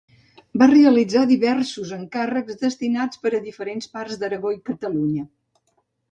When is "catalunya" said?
4.71-5.27